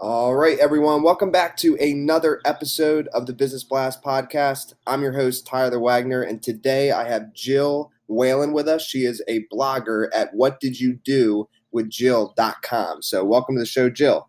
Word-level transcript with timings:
All 0.00 0.36
right, 0.36 0.56
everyone. 0.60 1.02
Welcome 1.02 1.32
back 1.32 1.56
to 1.56 1.74
another 1.80 2.40
episode 2.44 3.08
of 3.08 3.26
the 3.26 3.32
Business 3.32 3.64
Blast 3.64 4.00
podcast. 4.00 4.74
I'm 4.86 5.02
your 5.02 5.14
host, 5.14 5.44
Tyler 5.44 5.80
Wagner, 5.80 6.22
and 6.22 6.40
today 6.40 6.92
I 6.92 7.08
have 7.08 7.34
Jill 7.34 7.90
Whalen 8.06 8.52
with 8.52 8.68
us. 8.68 8.86
She 8.86 9.04
is 9.04 9.20
a 9.26 9.44
blogger 9.52 10.06
at 10.14 10.32
What 10.32 10.60
Did 10.60 10.78
You 10.78 11.00
Do 11.04 11.48
with 11.72 11.90
Jill.com. 11.90 13.02
So, 13.02 13.24
welcome 13.24 13.56
to 13.56 13.58
the 13.58 13.66
show, 13.66 13.90
Jill. 13.90 14.28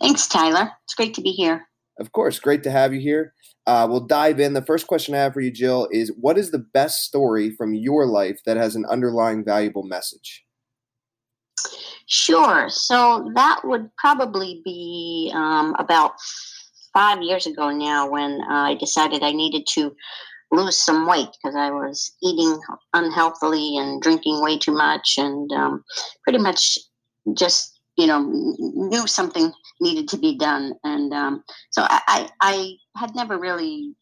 Thanks, 0.00 0.26
Tyler. 0.26 0.72
It's 0.82 0.94
great 0.94 1.14
to 1.14 1.20
be 1.20 1.30
here. 1.30 1.68
Of 2.00 2.10
course, 2.10 2.40
great 2.40 2.64
to 2.64 2.70
have 2.72 2.92
you 2.92 3.00
here. 3.00 3.34
Uh, 3.68 3.86
we'll 3.88 4.00
dive 4.00 4.40
in. 4.40 4.54
The 4.54 4.62
first 4.62 4.88
question 4.88 5.14
I 5.14 5.18
have 5.18 5.32
for 5.32 5.40
you, 5.40 5.52
Jill, 5.52 5.86
is 5.92 6.10
what 6.20 6.38
is 6.38 6.50
the 6.50 6.58
best 6.58 7.04
story 7.04 7.50
from 7.50 7.74
your 7.74 8.04
life 8.04 8.40
that 8.46 8.56
has 8.56 8.74
an 8.74 8.84
underlying 8.86 9.44
valuable 9.44 9.84
message? 9.84 10.44
Sure. 12.06 12.68
So 12.68 13.30
that 13.34 13.60
would 13.64 13.90
probably 13.96 14.62
be 14.64 15.32
um, 15.34 15.74
about 15.78 16.12
five 16.92 17.20
years 17.22 17.46
ago 17.46 17.70
now 17.70 18.08
when 18.08 18.40
I 18.48 18.74
decided 18.74 19.22
I 19.22 19.32
needed 19.32 19.66
to 19.72 19.94
lose 20.52 20.78
some 20.78 21.06
weight 21.06 21.28
because 21.32 21.56
I 21.56 21.70
was 21.70 22.12
eating 22.22 22.58
unhealthily 22.94 23.76
and 23.76 24.00
drinking 24.00 24.40
way 24.42 24.58
too 24.58 24.72
much 24.72 25.14
and 25.18 25.50
um, 25.52 25.84
pretty 26.22 26.38
much 26.38 26.78
just, 27.36 27.80
you 27.98 28.06
know, 28.06 28.20
knew 28.20 29.06
something 29.06 29.52
needed 29.80 30.08
to 30.08 30.16
be 30.16 30.38
done. 30.38 30.74
And 30.84 31.12
um, 31.12 31.44
so 31.70 31.82
I, 31.82 32.00
I, 32.06 32.30
I 32.40 33.00
had 33.00 33.14
never 33.16 33.38
really 33.38 33.94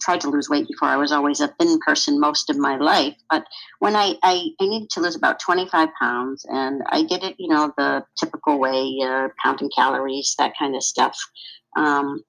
tried 0.00 0.20
to 0.22 0.30
lose 0.30 0.48
weight 0.48 0.68
before. 0.68 0.88
I 0.88 0.96
was 0.96 1.12
always 1.12 1.40
a 1.40 1.48
thin 1.58 1.78
person 1.80 2.20
most 2.20 2.50
of 2.50 2.58
my 2.58 2.76
life. 2.76 3.14
But 3.30 3.44
when 3.78 3.96
I, 3.96 4.14
I, 4.22 4.48
I 4.60 4.66
needed 4.66 4.90
to 4.90 5.00
lose 5.00 5.16
about 5.16 5.40
25 5.40 5.88
pounds, 6.00 6.44
and 6.48 6.82
I 6.90 7.02
did 7.02 7.22
it, 7.22 7.36
you 7.38 7.48
know, 7.48 7.72
the 7.76 8.04
typical 8.18 8.58
way, 8.58 8.98
uh, 9.04 9.28
counting 9.42 9.70
calories, 9.74 10.34
that 10.38 10.54
kind 10.58 10.74
of 10.74 10.82
stuff. 10.82 11.16
Um, 11.76 12.22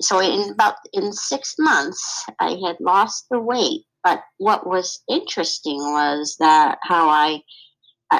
so 0.00 0.20
in 0.20 0.50
about 0.50 0.76
in 0.92 1.12
six 1.12 1.54
months, 1.58 2.24
I 2.40 2.58
had 2.66 2.76
lost 2.80 3.26
the 3.30 3.40
weight. 3.40 3.82
But 4.02 4.22
what 4.36 4.66
was 4.66 5.02
interesting 5.08 5.78
was 5.78 6.36
that 6.38 6.78
how 6.82 7.08
I, 7.08 7.40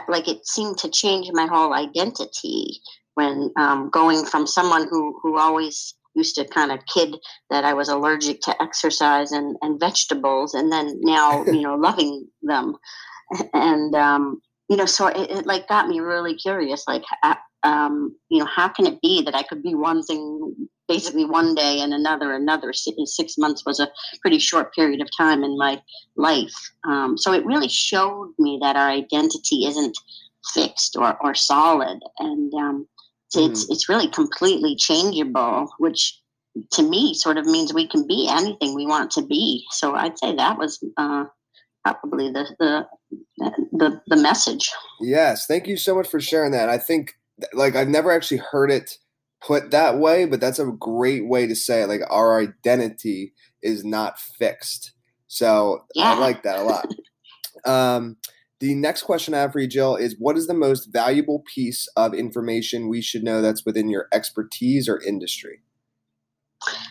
like, 0.08 0.28
it 0.28 0.46
seemed 0.46 0.78
to 0.78 0.88
change 0.88 1.28
my 1.32 1.46
whole 1.46 1.74
identity 1.74 2.80
when 3.14 3.50
um, 3.56 3.90
going 3.90 4.24
from 4.24 4.46
someone 4.46 4.88
who 4.88 5.18
who 5.22 5.38
always 5.38 5.94
used 6.14 6.34
to 6.36 6.46
kind 6.46 6.72
of 6.72 6.86
kid 6.86 7.16
that 7.50 7.64
I 7.64 7.74
was 7.74 7.88
allergic 7.88 8.40
to 8.42 8.62
exercise 8.62 9.32
and, 9.32 9.56
and 9.62 9.80
vegetables, 9.80 10.54
and 10.54 10.70
then 10.72 11.00
now 11.02 11.44
you 11.46 11.62
know 11.62 11.74
loving 11.76 12.28
them, 12.42 12.76
and 13.52 13.94
um, 13.94 14.40
you 14.68 14.76
know, 14.76 14.86
so 14.86 15.08
it, 15.08 15.30
it, 15.30 15.46
like 15.46 15.68
got 15.68 15.88
me 15.88 16.00
really 16.00 16.34
curious. 16.34 16.84
Like, 16.86 17.04
um, 17.62 18.16
you 18.28 18.38
know, 18.38 18.46
how 18.46 18.68
can 18.68 18.86
it 18.86 19.00
be 19.00 19.22
that 19.22 19.34
I 19.34 19.42
could 19.42 19.62
be 19.62 19.74
one 19.74 20.02
thing 20.02 20.68
basically 20.88 21.24
one 21.24 21.54
day 21.54 21.80
and 21.80 21.92
another 21.92 22.32
another? 22.32 22.72
Six 22.72 23.36
months 23.38 23.64
was 23.66 23.80
a 23.80 23.90
pretty 24.22 24.38
short 24.38 24.74
period 24.74 25.00
of 25.00 25.08
time 25.16 25.44
in 25.44 25.58
my 25.58 25.80
life, 26.16 26.54
um, 26.84 27.18
so 27.18 27.32
it 27.32 27.44
really 27.44 27.68
showed 27.68 28.32
me 28.38 28.58
that 28.62 28.76
our 28.76 28.88
identity 28.88 29.66
isn't 29.66 29.96
fixed 30.52 30.96
or, 30.96 31.16
or 31.22 31.34
solid, 31.34 31.98
and 32.18 32.52
um, 32.54 32.86
it's 33.32 33.66
mm. 33.66 33.70
it's 33.70 33.88
really 33.88 34.08
completely 34.08 34.76
changeable, 34.76 35.72
which 35.78 36.20
to 36.72 36.82
me 36.82 37.14
sort 37.14 37.36
of 37.36 37.46
means 37.46 37.72
we 37.72 37.88
can 37.88 38.06
be 38.06 38.28
anything 38.30 38.74
we 38.74 38.86
want 38.86 39.10
to 39.12 39.22
be. 39.22 39.64
So 39.70 39.94
I'd 39.94 40.18
say 40.18 40.34
that 40.36 40.58
was 40.58 40.82
uh, 40.96 41.24
probably 41.84 42.30
the, 42.30 42.46
the 42.58 42.86
the 43.72 44.00
the 44.06 44.16
message. 44.16 44.70
Yes, 45.00 45.46
thank 45.46 45.66
you 45.66 45.76
so 45.76 45.94
much 45.94 46.08
for 46.08 46.20
sharing 46.20 46.52
that. 46.52 46.68
I 46.68 46.78
think 46.78 47.14
like 47.52 47.76
I've 47.76 47.88
never 47.88 48.12
actually 48.12 48.40
heard 48.50 48.70
it 48.70 48.98
put 49.44 49.70
that 49.72 49.98
way, 49.98 50.24
but 50.24 50.40
that's 50.40 50.58
a 50.58 50.66
great 50.66 51.26
way 51.26 51.46
to 51.46 51.54
say 51.54 51.82
it. 51.82 51.88
Like 51.88 52.02
our 52.08 52.40
identity 52.40 53.32
is 53.62 53.84
not 53.84 54.18
fixed. 54.18 54.92
So 55.26 55.84
yeah. 55.94 56.14
I 56.14 56.18
like 56.18 56.42
that 56.44 56.58
a 56.58 56.62
lot. 56.62 56.86
um, 57.66 58.16
the 58.64 58.74
next 58.74 59.02
question 59.02 59.34
I 59.34 59.40
have 59.40 59.52
for 59.52 59.58
you, 59.58 59.66
Jill, 59.66 59.94
is 59.94 60.16
what 60.18 60.38
is 60.38 60.46
the 60.46 60.54
most 60.54 60.86
valuable 60.86 61.40
piece 61.40 61.86
of 61.98 62.14
information 62.14 62.88
we 62.88 63.02
should 63.02 63.22
know 63.22 63.42
that's 63.42 63.66
within 63.66 63.90
your 63.90 64.08
expertise 64.10 64.88
or 64.88 65.02
industry? 65.02 65.60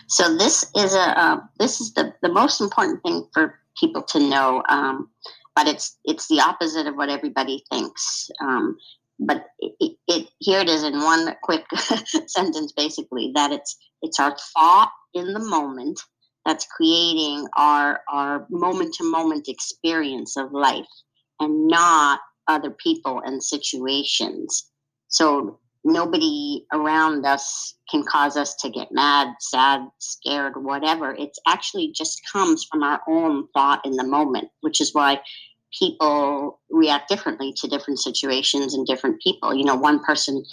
So 0.06 0.36
this 0.36 0.64
is 0.76 0.94
a 0.94 1.20
uh, 1.20 1.40
this 1.58 1.80
is 1.80 1.92
the, 1.94 2.14
the 2.22 2.28
most 2.28 2.60
important 2.60 3.02
thing 3.02 3.26
for 3.34 3.58
people 3.76 4.02
to 4.02 4.20
know, 4.20 4.62
um, 4.68 5.10
but 5.56 5.66
it's 5.66 5.98
it's 6.04 6.28
the 6.28 6.38
opposite 6.38 6.86
of 6.86 6.94
what 6.94 7.08
everybody 7.08 7.64
thinks. 7.72 8.30
Um, 8.40 8.76
but 9.18 9.46
it, 9.58 9.96
it, 10.06 10.28
here 10.38 10.60
it 10.60 10.68
is 10.68 10.84
in 10.84 11.02
one 11.02 11.34
quick 11.42 11.64
sentence, 12.28 12.70
basically 12.70 13.32
that 13.34 13.50
it's 13.50 13.76
it's 14.00 14.20
our 14.20 14.36
thought 14.54 14.92
in 15.12 15.32
the 15.32 15.40
moment 15.40 16.00
that's 16.46 16.68
creating 16.76 17.48
our 17.56 18.00
our 18.08 18.46
moment 18.48 18.94
to 18.94 19.10
moment 19.10 19.48
experience 19.48 20.36
of 20.36 20.52
life 20.52 20.86
and 21.44 21.68
not 21.68 22.20
other 22.48 22.70
people 22.70 23.22
and 23.24 23.42
situations. 23.42 24.70
So 25.08 25.58
nobody 25.84 26.66
around 26.72 27.26
us 27.26 27.74
can 27.90 28.02
cause 28.04 28.36
us 28.36 28.54
to 28.56 28.70
get 28.70 28.88
mad, 28.90 29.28
sad, 29.40 29.82
scared, 29.98 30.62
whatever. 30.62 31.14
It 31.14 31.36
actually 31.46 31.92
just 31.94 32.20
comes 32.32 32.64
from 32.64 32.82
our 32.82 33.00
own 33.08 33.46
thought 33.54 33.84
in 33.84 33.92
the 33.92 34.06
moment, 34.06 34.48
which 34.62 34.80
is 34.80 34.94
why 34.94 35.20
people 35.78 36.60
react 36.70 37.08
differently 37.08 37.52
to 37.56 37.68
different 37.68 38.00
situations 38.00 38.74
and 38.74 38.86
different 38.86 39.20
people. 39.22 39.54
You 39.54 39.64
know, 39.64 39.74
one 39.74 40.02
person 40.02 40.44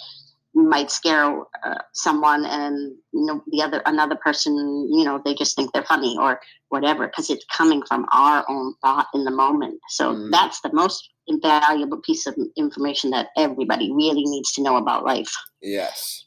might 0.54 0.90
scare 0.90 1.40
uh, 1.64 1.78
someone 1.92 2.44
and 2.44 2.94
you 3.12 3.24
know 3.24 3.42
the 3.50 3.62
other 3.62 3.82
another 3.86 4.16
person 4.16 4.54
you 4.92 5.04
know 5.04 5.20
they 5.24 5.34
just 5.34 5.56
think 5.56 5.72
they're 5.72 5.84
funny 5.84 6.16
or 6.20 6.40
whatever 6.68 7.06
because 7.06 7.30
it's 7.30 7.44
coming 7.54 7.82
from 7.86 8.06
our 8.12 8.44
own 8.48 8.74
thought 8.82 9.06
in 9.14 9.24
the 9.24 9.30
moment. 9.30 9.78
So 9.88 10.14
mm. 10.14 10.30
that's 10.30 10.60
the 10.62 10.72
most 10.72 11.10
invaluable 11.26 12.00
piece 12.00 12.26
of 12.26 12.36
information 12.56 13.10
that 13.10 13.28
everybody 13.36 13.92
really 13.92 14.24
needs 14.24 14.52
to 14.52 14.62
know 14.62 14.76
about 14.76 15.04
life. 15.04 15.30
Yes. 15.60 16.24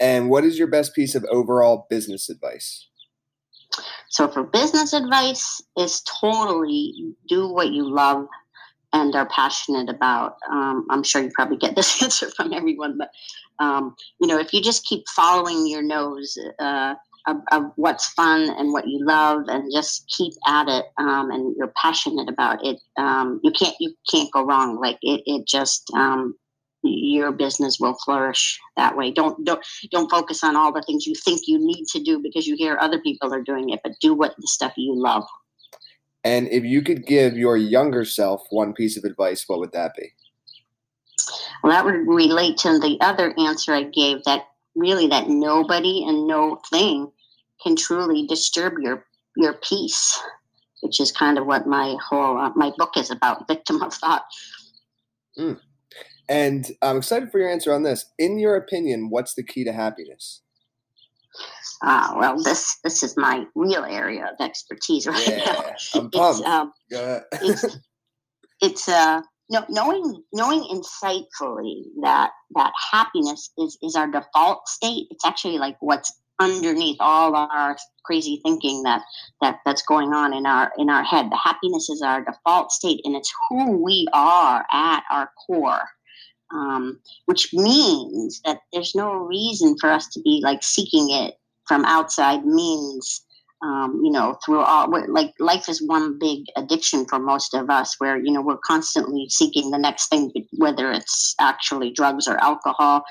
And 0.00 0.28
what 0.30 0.44
is 0.44 0.58
your 0.58 0.68
best 0.68 0.94
piece 0.94 1.14
of 1.14 1.24
overall 1.30 1.86
business 1.88 2.28
advice? 2.28 2.88
So 4.08 4.28
for 4.28 4.42
business 4.42 4.92
advice 4.92 5.62
is 5.76 6.02
totally 6.20 6.94
do 7.28 7.48
what 7.48 7.70
you 7.72 7.92
love 7.92 8.26
and 8.94 9.14
are 9.16 9.26
passionate 9.26 9.90
about. 9.90 10.36
Um, 10.50 10.86
I'm 10.88 11.02
sure 11.02 11.20
you 11.20 11.30
probably 11.34 11.58
get 11.58 11.76
this 11.76 12.02
answer 12.02 12.30
from 12.30 12.54
everyone, 12.54 12.96
but 12.96 13.10
um, 13.58 13.94
you 14.20 14.26
know, 14.26 14.38
if 14.38 14.54
you 14.54 14.62
just 14.62 14.86
keep 14.86 15.04
following 15.14 15.66
your 15.66 15.82
nose 15.82 16.38
uh, 16.58 16.94
of, 17.26 17.36
of, 17.52 17.62
what's 17.76 18.06
fun 18.12 18.50
and 18.50 18.72
what 18.72 18.88
you 18.88 19.04
love, 19.04 19.44
and 19.48 19.70
just 19.72 20.08
keep 20.08 20.32
at 20.46 20.68
it, 20.68 20.86
um, 20.98 21.30
and 21.30 21.54
you're 21.56 21.72
passionate 21.80 22.28
about 22.28 22.64
it, 22.64 22.78
um, 22.96 23.40
you 23.44 23.52
can't 23.52 23.74
you 23.80 23.94
can't 24.10 24.32
go 24.32 24.44
wrong. 24.44 24.80
Like 24.80 24.98
it, 25.02 25.22
it 25.26 25.46
just 25.46 25.90
um, 25.94 26.34
your 26.82 27.32
business 27.32 27.78
will 27.80 27.96
flourish 28.04 28.60
that 28.76 28.96
way. 28.96 29.10
Don't 29.10 29.44
don't 29.44 29.64
don't 29.90 30.10
focus 30.10 30.44
on 30.44 30.56
all 30.56 30.72
the 30.72 30.82
things 30.82 31.06
you 31.06 31.14
think 31.14 31.42
you 31.46 31.58
need 31.58 31.86
to 31.92 32.00
do 32.00 32.20
because 32.20 32.46
you 32.46 32.56
hear 32.56 32.76
other 32.80 33.00
people 33.00 33.32
are 33.32 33.42
doing 33.42 33.70
it, 33.70 33.80
but 33.82 33.92
do 34.00 34.14
what 34.14 34.34
the 34.38 34.46
stuff 34.46 34.72
you 34.76 34.94
love. 34.96 35.24
And 36.24 36.48
if 36.48 36.64
you 36.64 36.80
could 36.82 37.06
give 37.06 37.36
your 37.36 37.56
younger 37.56 38.04
self 38.04 38.46
one 38.50 38.72
piece 38.72 38.96
of 38.96 39.04
advice, 39.04 39.44
what 39.46 39.58
would 39.58 39.72
that 39.72 39.94
be? 39.94 40.12
Well, 41.62 41.72
that 41.72 41.84
would 41.84 42.06
relate 42.06 42.56
to 42.58 42.78
the 42.78 42.98
other 43.00 43.34
answer 43.38 43.72
I 43.72 43.84
gave 43.84 44.24
that 44.24 44.46
really 44.74 45.06
that 45.08 45.28
nobody 45.28 46.04
and 46.06 46.26
no 46.26 46.60
thing 46.70 47.10
can 47.62 47.76
truly 47.76 48.26
disturb 48.26 48.74
your 48.80 49.04
your 49.36 49.54
peace, 49.54 50.20
which 50.80 51.00
is 51.00 51.12
kind 51.12 51.38
of 51.38 51.46
what 51.46 51.66
my 51.66 51.96
whole 52.02 52.38
uh, 52.38 52.50
my 52.54 52.72
book 52.76 52.96
is 52.96 53.10
about, 53.10 53.46
victim 53.48 53.82
of 53.82 53.92
thought. 53.92 54.24
Mm. 55.38 55.60
And 56.28 56.70
I'm 56.80 56.98
excited 56.98 57.30
for 57.30 57.38
your 57.38 57.50
answer 57.50 57.72
on 57.72 57.82
this. 57.82 58.06
In 58.18 58.38
your 58.38 58.56
opinion, 58.56 59.10
what's 59.10 59.34
the 59.34 59.42
key 59.42 59.64
to 59.64 59.72
happiness? 59.72 60.40
Uh, 61.82 62.14
well, 62.16 62.42
this 62.42 62.78
this 62.84 63.02
is 63.02 63.16
my 63.16 63.44
real 63.54 63.84
area 63.84 64.24
of 64.24 64.44
expertise 64.44 65.06
right 65.06 65.28
yeah, 65.28 65.44
now. 65.44 65.74
I'm 65.94 66.10
pumped. 66.10 66.40
It's, 66.40 66.48
um, 66.48 66.72
it's, 67.42 67.78
it's 68.62 68.88
uh, 68.88 69.20
know, 69.50 69.64
knowing 69.68 70.22
knowing 70.32 70.62
insightfully 70.62 71.84
that 72.02 72.30
that 72.54 72.72
happiness 72.92 73.50
is 73.58 73.78
is 73.82 73.96
our 73.96 74.06
default 74.06 74.68
state. 74.68 75.06
It's 75.10 75.24
actually 75.24 75.58
like 75.58 75.76
what's 75.80 76.12
underneath 76.40 76.96
all 76.98 77.36
our 77.36 77.76
crazy 78.04 78.40
thinking 78.42 78.82
that 78.82 79.02
that 79.40 79.60
that's 79.64 79.82
going 79.82 80.12
on 80.12 80.34
in 80.34 80.46
our 80.46 80.72
in 80.78 80.90
our 80.90 81.04
head. 81.04 81.30
The 81.30 81.40
happiness 81.42 81.88
is 81.88 82.02
our 82.02 82.24
default 82.24 82.72
state, 82.72 83.00
and 83.04 83.14
it's 83.14 83.32
who 83.48 83.82
we 83.82 84.06
are 84.12 84.64
at 84.72 85.02
our 85.10 85.30
core. 85.46 85.82
Um, 86.52 87.00
which 87.24 87.52
means 87.52 88.40
that 88.44 88.60
there's 88.72 88.94
no 88.94 89.14
reason 89.14 89.76
for 89.80 89.90
us 89.90 90.06
to 90.08 90.20
be 90.20 90.40
like 90.44 90.62
seeking 90.62 91.10
it 91.10 91.34
from 91.66 91.84
outside 91.84 92.44
means 92.44 93.24
um, 93.64 94.00
you 94.04 94.10
know, 94.10 94.36
through 94.44 94.60
all 94.60 94.90
like 95.08 95.32
life 95.38 95.68
is 95.68 95.82
one 95.86 96.18
big 96.18 96.44
addiction 96.56 97.06
for 97.06 97.18
most 97.18 97.54
of 97.54 97.70
us, 97.70 97.94
where 97.98 98.16
you 98.18 98.30
know 98.30 98.42
we're 98.42 98.58
constantly 98.58 99.26
seeking 99.30 99.70
the 99.70 99.78
next 99.78 100.08
thing, 100.08 100.30
whether 100.58 100.92
it's 100.92 101.34
actually 101.40 101.90
drugs 101.90 102.28
or 102.28 102.36
alcohol. 102.42 103.04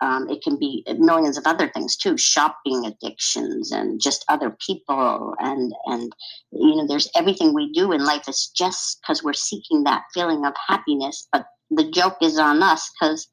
Um, 0.00 0.28
it 0.28 0.42
can 0.42 0.56
be 0.56 0.84
millions 0.98 1.36
of 1.36 1.44
other 1.44 1.68
things 1.68 1.96
too, 1.96 2.16
shopping 2.16 2.86
addictions 2.86 3.72
and 3.72 4.00
just 4.00 4.24
other 4.28 4.56
people, 4.64 5.34
and 5.40 5.72
and 5.86 6.12
you 6.52 6.76
know, 6.76 6.86
there's 6.86 7.10
everything 7.16 7.52
we 7.52 7.72
do 7.72 7.90
in 7.90 8.04
life 8.04 8.28
is 8.28 8.52
just 8.54 9.00
because 9.02 9.24
we're 9.24 9.32
seeking 9.32 9.82
that 9.84 10.02
feeling 10.14 10.44
of 10.44 10.54
happiness. 10.68 11.26
But 11.32 11.46
the 11.70 11.90
joke 11.90 12.16
is 12.22 12.38
on 12.38 12.62
us 12.62 12.90
because 12.90 13.28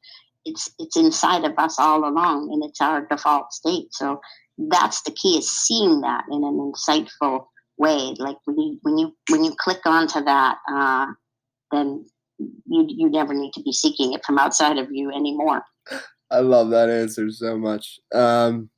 it's 0.45 0.69
it's 0.79 0.97
inside 0.97 1.43
of 1.43 1.53
us 1.57 1.79
all 1.79 2.07
along, 2.07 2.51
and 2.51 2.63
it's 2.63 2.81
our 2.81 3.05
default 3.05 3.53
state. 3.53 3.87
So 3.91 4.21
that's 4.57 5.01
the 5.03 5.11
key 5.11 5.37
is 5.37 5.49
seeing 5.49 6.01
that 6.01 6.23
in 6.31 6.43
an 6.43 6.71
insightful 6.73 7.47
way. 7.77 8.13
Like 8.17 8.37
when 8.45 8.59
you 8.59 8.79
when 8.83 8.97
you 8.97 9.15
when 9.29 9.43
you 9.43 9.55
click 9.57 9.85
onto 9.85 10.23
that 10.23 10.57
uh, 10.71 11.07
then 11.71 12.05
you 12.39 12.85
you 12.89 13.09
never 13.09 13.33
need 13.33 13.53
to 13.53 13.61
be 13.61 13.71
seeking 13.71 14.13
it 14.13 14.23
from 14.25 14.37
outside 14.37 14.77
of 14.77 14.87
you 14.91 15.11
anymore. 15.11 15.63
I 16.31 16.39
love 16.39 16.69
that 16.71 16.89
answer 16.89 17.29
so 17.31 17.57
much. 17.57 17.99
Um, 18.13 18.69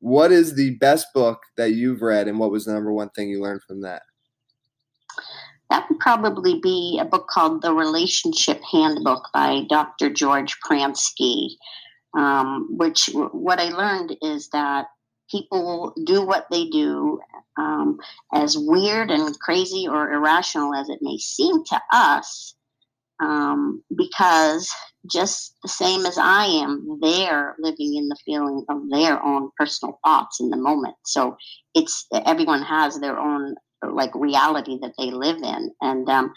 what 0.00 0.32
is 0.32 0.54
the 0.54 0.76
best 0.76 1.06
book 1.14 1.40
that 1.56 1.72
you've 1.72 2.02
read 2.02 2.28
and 2.28 2.38
what 2.38 2.50
was 2.50 2.64
the 2.64 2.72
number 2.72 2.92
one 2.92 3.08
thing 3.10 3.28
you 3.28 3.40
learned 3.40 3.62
from 3.62 3.82
that 3.82 4.02
that 5.72 5.88
would 5.88 5.98
probably 6.00 6.60
be 6.60 6.98
a 7.00 7.04
book 7.04 7.26
called 7.28 7.62
the 7.62 7.72
relationship 7.72 8.60
handbook 8.70 9.28
by 9.32 9.62
dr 9.68 10.10
george 10.10 10.56
pransky 10.60 11.48
um, 12.16 12.68
which 12.70 13.10
what 13.32 13.58
i 13.58 13.68
learned 13.70 14.16
is 14.22 14.48
that 14.50 14.86
people 15.32 15.94
do 16.04 16.24
what 16.24 16.46
they 16.50 16.66
do, 16.66 17.18
um, 17.58 17.98
as 18.34 18.56
weird 18.56 19.10
and 19.10 19.38
crazy 19.40 19.88
or 19.88 20.12
irrational 20.12 20.74
as 20.74 20.88
it 20.88 20.98
may 21.00 21.16
seem 21.16 21.64
to 21.64 21.80
us, 21.92 22.54
um, 23.20 23.82
because 23.96 24.70
just 25.10 25.56
the 25.62 25.68
same 25.68 26.06
as 26.06 26.18
I 26.18 26.44
am, 26.44 26.98
they're 27.00 27.56
living 27.58 27.96
in 27.96 28.08
the 28.08 28.16
feeling 28.24 28.64
of 28.68 28.88
their 28.90 29.22
own 29.24 29.50
personal 29.58 29.98
thoughts 30.04 30.38
in 30.40 30.50
the 30.50 30.56
moment. 30.56 30.94
So 31.04 31.36
it's 31.74 32.06
everyone 32.26 32.62
has 32.62 33.00
their 33.00 33.18
own 33.18 33.54
like 33.90 34.14
reality 34.14 34.78
that 34.82 34.92
they 34.98 35.10
live 35.10 35.38
in, 35.42 35.70
and 35.80 36.08
um, 36.08 36.32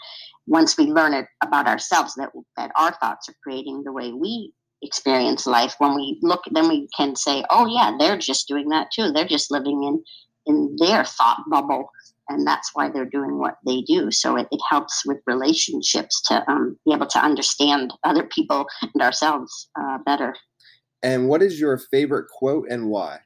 once 0.46 0.76
we 0.76 0.84
learn 0.86 1.14
it 1.14 1.26
about 1.42 1.66
ourselves, 1.66 2.14
that 2.16 2.30
that 2.56 2.70
our 2.78 2.92
thoughts 2.92 3.28
are 3.28 3.36
creating 3.42 3.82
the 3.84 3.92
way 3.92 4.12
we 4.12 4.52
experience 4.82 5.46
life 5.46 5.74
when 5.78 5.94
we 5.94 6.18
look 6.20 6.42
then 6.50 6.68
we 6.68 6.86
can 6.94 7.16
say 7.16 7.42
oh 7.48 7.66
yeah 7.66 7.96
they're 7.98 8.18
just 8.18 8.46
doing 8.46 8.68
that 8.68 8.88
too. 8.94 9.10
They're 9.10 9.26
just 9.26 9.50
living 9.50 9.82
in 9.84 10.02
in 10.46 10.76
their 10.78 11.04
thought 11.04 11.42
bubble. 11.50 11.90
And 12.28 12.46
that's 12.46 12.70
why 12.74 12.90
they're 12.90 13.04
doing 13.04 13.38
what 13.38 13.56
they 13.64 13.82
do. 13.82 14.10
So 14.10 14.36
it, 14.36 14.48
it 14.50 14.60
helps 14.68 15.04
with 15.06 15.18
relationships 15.26 16.22
to 16.28 16.48
um, 16.50 16.76
be 16.84 16.92
able 16.92 17.06
to 17.06 17.24
understand 17.24 17.92
other 18.04 18.24
people 18.24 18.66
and 18.82 19.02
ourselves 19.02 19.68
uh, 19.78 19.98
better. 20.04 20.34
And 21.02 21.28
what 21.28 21.42
is 21.42 21.60
your 21.60 21.78
favorite 21.78 22.26
quote 22.28 22.66
and 22.68 22.88
why 22.88 23.20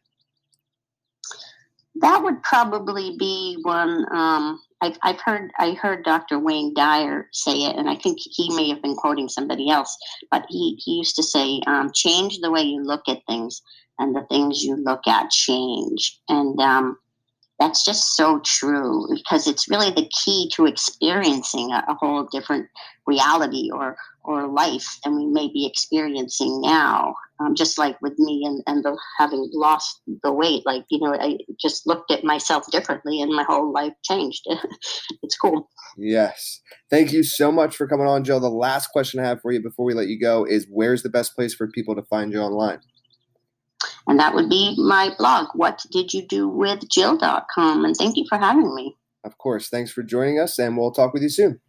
that 2.00 2.22
would 2.22 2.42
probably 2.42 3.16
be 3.18 3.58
one 3.62 4.06
um, 4.12 4.60
I've, 4.80 4.96
I've 5.02 5.20
heard 5.20 5.50
I 5.58 5.72
heard 5.72 6.04
Dr. 6.04 6.38
Wayne 6.38 6.72
Dyer 6.74 7.28
say 7.32 7.64
it, 7.64 7.76
and 7.76 7.88
I 7.88 7.96
think 7.96 8.18
he 8.20 8.54
may 8.54 8.68
have 8.70 8.82
been 8.82 8.96
quoting 8.96 9.28
somebody 9.28 9.68
else, 9.68 9.96
but 10.30 10.46
he, 10.48 10.80
he 10.82 10.92
used 10.92 11.16
to 11.16 11.22
say, 11.22 11.60
um, 11.66 11.90
"Change 11.94 12.38
the 12.40 12.50
way 12.50 12.62
you 12.62 12.82
look 12.82 13.02
at 13.08 13.24
things, 13.26 13.60
and 13.98 14.16
the 14.16 14.24
things 14.30 14.62
you 14.62 14.76
look 14.76 15.06
at 15.06 15.30
change." 15.30 16.18
And 16.28 16.58
um, 16.60 16.96
that's 17.58 17.84
just 17.84 18.16
so 18.16 18.40
true 18.40 19.06
because 19.14 19.46
it's 19.46 19.68
really 19.68 19.90
the 19.90 20.08
key 20.24 20.50
to 20.54 20.66
experiencing 20.66 21.72
a, 21.72 21.84
a 21.88 21.94
whole 21.94 22.26
different 22.32 22.66
reality 23.06 23.70
or 23.72 23.96
or 24.24 24.48
life 24.48 24.98
than 25.04 25.16
we 25.16 25.26
may 25.26 25.48
be 25.48 25.66
experiencing 25.66 26.60
now. 26.60 27.14
Um, 27.40 27.54
just 27.54 27.78
like 27.78 28.00
with 28.02 28.18
me 28.18 28.42
and, 28.44 28.62
and 28.66 28.84
the, 28.84 28.98
having 29.18 29.48
lost 29.54 30.02
the 30.22 30.32
weight, 30.32 30.62
like, 30.66 30.84
you 30.90 30.98
know, 31.00 31.14
I 31.14 31.38
just 31.58 31.86
looked 31.86 32.10
at 32.10 32.22
myself 32.22 32.70
differently 32.70 33.22
and 33.22 33.32
my 33.32 33.44
whole 33.44 33.72
life 33.72 33.94
changed. 34.04 34.46
it's 35.22 35.38
cool. 35.38 35.70
Yes. 35.96 36.60
Thank 36.90 37.12
you 37.12 37.22
so 37.22 37.50
much 37.50 37.76
for 37.76 37.86
coming 37.86 38.06
on, 38.06 38.24
Jill. 38.24 38.40
The 38.40 38.50
last 38.50 38.88
question 38.88 39.20
I 39.20 39.26
have 39.26 39.40
for 39.40 39.52
you 39.52 39.62
before 39.62 39.86
we 39.86 39.94
let 39.94 40.08
you 40.08 40.20
go 40.20 40.44
is 40.44 40.66
where's 40.70 41.02
the 41.02 41.08
best 41.08 41.34
place 41.34 41.54
for 41.54 41.66
people 41.68 41.94
to 41.96 42.02
find 42.02 42.30
you 42.30 42.40
online? 42.40 42.80
And 44.06 44.18
that 44.18 44.34
would 44.34 44.50
be 44.50 44.74
my 44.76 45.14
blog, 45.18 45.48
What 45.54 45.82
Did 45.90 46.12
You 46.12 46.26
Do 46.26 46.48
With 46.48 46.88
Jill.com. 46.90 47.84
And 47.84 47.96
thank 47.96 48.16
you 48.16 48.26
for 48.28 48.36
having 48.38 48.74
me. 48.74 48.96
Of 49.24 49.38
course. 49.38 49.68
Thanks 49.68 49.90
for 49.90 50.02
joining 50.02 50.38
us, 50.38 50.58
and 50.58 50.76
we'll 50.76 50.92
talk 50.92 51.12
with 51.12 51.22
you 51.22 51.28
soon. 51.28 51.60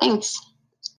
Thanks. 0.00 0.38